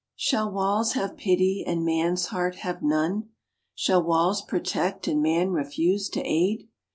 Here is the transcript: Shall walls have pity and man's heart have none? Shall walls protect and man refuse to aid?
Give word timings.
Shall 0.15 0.49
walls 0.51 0.93
have 0.93 1.15
pity 1.15 1.63
and 1.63 1.85
man's 1.85 2.25
heart 2.29 2.55
have 2.55 2.81
none? 2.81 3.29
Shall 3.75 4.01
walls 4.01 4.41
protect 4.41 5.07
and 5.07 5.21
man 5.21 5.51
refuse 5.51 6.09
to 6.09 6.21
aid? 6.27 6.67